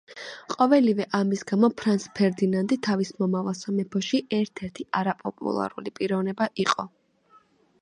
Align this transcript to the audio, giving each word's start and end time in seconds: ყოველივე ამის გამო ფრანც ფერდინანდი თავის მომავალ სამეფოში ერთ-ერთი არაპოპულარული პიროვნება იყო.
ყოველივე 0.51 1.05
ამის 1.17 1.43
გამო 1.51 1.67
ფრანც 1.81 2.07
ფერდინანდი 2.19 2.77
თავის 2.87 3.11
მომავალ 3.25 3.57
სამეფოში 3.59 4.23
ერთ-ერთი 4.39 4.87
არაპოპულარული 5.03 5.95
პიროვნება 6.01 6.49
იყო. 6.67 6.89